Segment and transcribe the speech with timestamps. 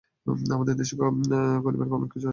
[0.55, 2.29] আমাদের দেশে করিবার অনেক কিছু আছে।